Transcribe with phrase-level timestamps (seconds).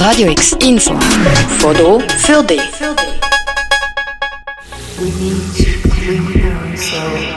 [0.00, 0.98] Radio X Info.
[1.58, 2.58] Foto für dich.
[4.98, 6.24] We need to clean
[6.70, 7.30] ourselves.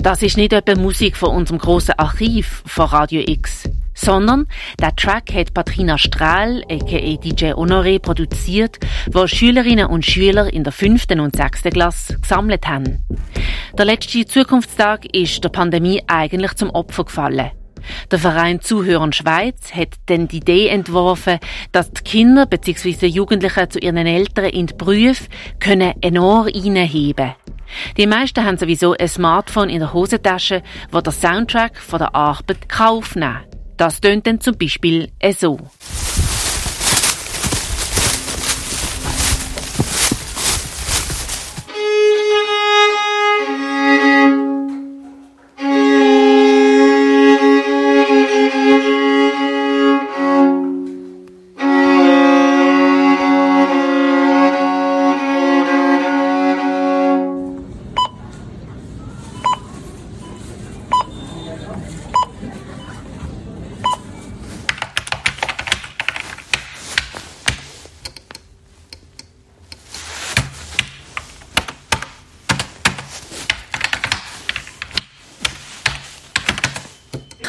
[0.00, 3.68] Das ist nicht etwa Musik von unserem grossen Archiv von Radio X,
[4.04, 4.46] sondern
[4.80, 8.78] der Track hat Patrina Strahl, aka DJ Honoré, produziert,
[9.10, 13.02] wo Schülerinnen und Schüler in der fünften und sechsten Klasse gesammelt haben.
[13.78, 17.50] Der letzte Zukunftstag ist der Pandemie eigentlich zum Opfer gefallen.
[18.10, 21.38] Der Verein Zuhören Schweiz hat dann die Idee entworfen,
[21.72, 23.06] dass die Kinder bzw.
[23.06, 25.24] Jugendlichen zu ihren Eltern in die Berufe
[25.60, 27.34] können enorm einheben.
[27.96, 32.58] Die meisten haben sowieso ein Smartphone in der Hosentasche, wo der Soundtrack von der Arbeit
[32.78, 33.53] aufnehmen kann.
[33.76, 35.58] Das tönt dann zum Beispiel so.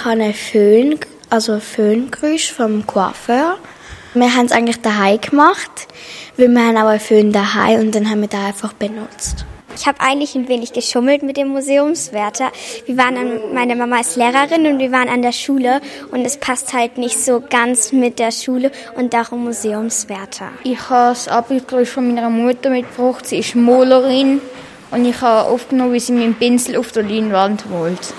[0.06, 1.00] Ich habe einen Föhn,
[1.32, 3.58] also ein Föhngeräusch vom Coiffeur.
[4.14, 5.88] Wir haben es eigentlich daheim gemacht,
[6.38, 9.46] weil wir haben auch einen Föhn daheim und dann haben wir den einfach benutzt.
[9.76, 12.52] Ich habe eigentlich ein wenig geschummelt mit dem Museumswärter.
[12.86, 15.82] Wir waren an, meine Mama ist Lehrerin und wir waren an der Schule
[16.12, 20.50] und es passt halt nicht so ganz mit der Schule und darum Museumswärter.
[20.64, 23.26] Ich habe das Abschlussgeräusch von meiner Mutter mitgebracht.
[23.26, 24.40] Sie ist Malerin
[24.92, 28.14] und ich habe aufgenommen, wie sie mit dem Pinsel auf der Leinwand malt.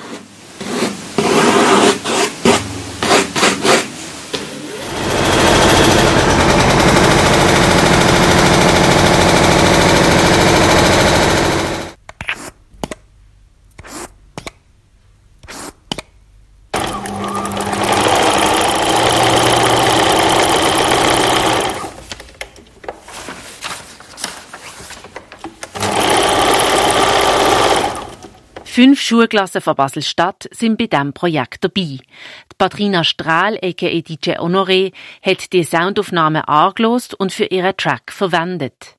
[28.77, 31.97] Fünf Schulklassen von Basel-Stadt sind bei diesem Projekt dabei.
[31.97, 32.01] Die
[32.59, 34.93] Patrina Strahl, aka DJ Honoré,
[35.23, 38.99] hat die Soundaufnahme angelost und für ihren Track verwendet.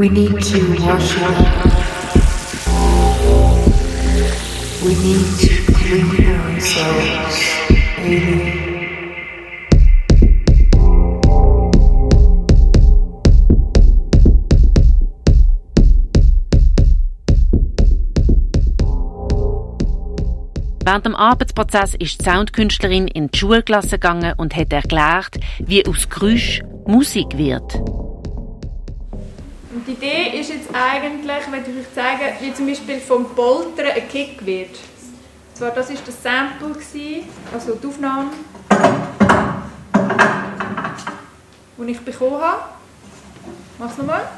[0.00, 1.36] We need to wash it up.
[4.82, 6.08] We need to clean
[6.40, 7.36] ourselves.
[7.98, 8.70] Maybe.
[20.82, 26.08] Während dem Arbeitsprozess ist die Soundkünstlerin in die Schulklasse gegangen und hat erklärt, wie aus
[26.08, 27.82] Geräusch Musik wird.
[29.80, 33.86] Und die Idee ist jetzt eigentlich, wenn ich euch zeigen, wie zum Beispiel vom Poltern
[33.86, 34.68] ein Kick wird.
[34.68, 38.30] Und zwar, das war das Sample, gewesen, also die Aufnahme,
[41.78, 42.62] die ich bekommen habe.
[43.78, 44.28] Mach's nochmal.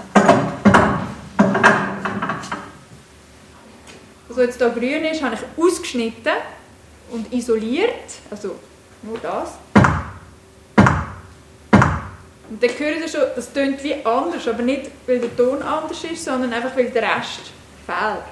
[4.29, 6.35] Was jetzt hier grün ist, habe ich ausgeschnitten
[7.11, 8.12] und isoliert.
[8.31, 8.55] Also
[9.03, 9.55] nur das.
[12.50, 16.05] Und dann hören Sie schon, das tönt wie anders, aber nicht, weil der Ton anders
[16.05, 17.53] ist, sondern einfach, weil der Rest
[17.87, 18.25] fehlt.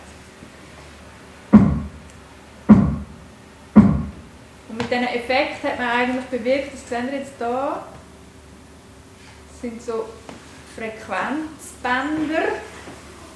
[4.69, 7.83] Und mit diesen Effekt hat man eigentlich bewirkt, das sehen Sie jetzt hier,
[9.49, 10.07] das sind so
[10.77, 12.53] Frequenzbänder.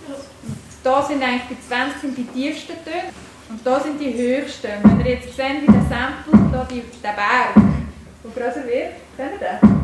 [0.09, 3.13] Und da sind eigentlich die 20 sind die tiefsten Töne
[3.49, 4.73] und da sind die höchsten.
[4.83, 9.41] Wenn ihr jetzt seht, wie der Sample, da die, der Berg, der größer wird, seht
[9.41, 9.84] ihr den?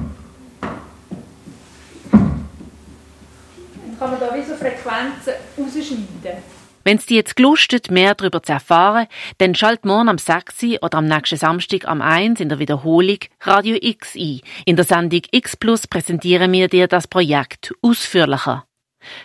[4.01, 6.43] Kann man da wie so Frequenzen rausschneiden.
[6.83, 9.07] Wenn es dir jetzt gelustet, mehr darüber zu erfahren,
[9.37, 10.81] dann schalt morgen am 6.
[10.81, 14.41] oder am nächsten Samstag am 1 in der Wiederholung Radio X ein.
[14.65, 18.65] In der Sendung X Plus präsentieren wir dir das Projekt ausführlicher.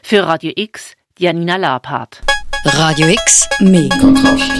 [0.03, 2.21] Für Radio X, Janina Labhardt.
[2.65, 4.51] Radio X, mehr Kontrast.